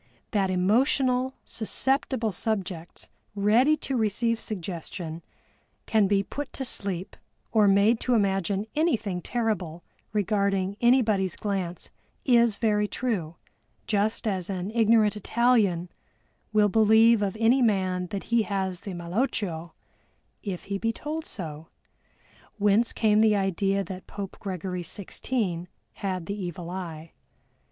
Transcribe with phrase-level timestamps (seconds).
[0.31, 5.21] That emotional, susceptible subjects ready to receive suggestion
[5.85, 7.15] can be put to sleep
[7.51, 11.91] or made to imagine anything terrible regarding anybody's glance
[12.25, 13.35] is very true,
[13.85, 15.87] just as an ignorant Italian
[16.51, 19.71] will believe of any man that he has the malocchio
[20.41, 21.67] if he be told so,
[22.57, 27.11] whence came the idea that Pope Gregory XVI had the evil eye.